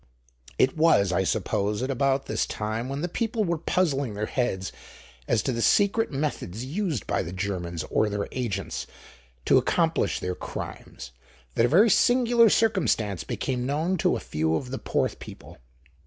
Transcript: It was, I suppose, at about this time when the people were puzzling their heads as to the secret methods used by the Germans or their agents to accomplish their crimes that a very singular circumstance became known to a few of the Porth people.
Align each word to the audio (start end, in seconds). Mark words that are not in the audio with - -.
It 0.57 0.75
was, 0.75 1.11
I 1.11 1.23
suppose, 1.23 1.83
at 1.83 1.91
about 1.91 2.25
this 2.25 2.47
time 2.47 2.89
when 2.89 3.01
the 3.01 3.07
people 3.07 3.43
were 3.43 3.59
puzzling 3.59 4.15
their 4.15 4.25
heads 4.25 4.71
as 5.27 5.43
to 5.43 5.51
the 5.51 5.61
secret 5.61 6.11
methods 6.11 6.65
used 6.65 7.05
by 7.05 7.21
the 7.21 7.31
Germans 7.31 7.83
or 7.83 8.09
their 8.09 8.27
agents 8.31 8.87
to 9.45 9.59
accomplish 9.59 10.19
their 10.19 10.33
crimes 10.33 11.11
that 11.53 11.67
a 11.67 11.69
very 11.69 11.91
singular 11.91 12.49
circumstance 12.49 13.23
became 13.23 13.67
known 13.67 13.95
to 13.99 14.15
a 14.15 14.19
few 14.19 14.55
of 14.55 14.71
the 14.71 14.79
Porth 14.79 15.19
people. 15.19 15.59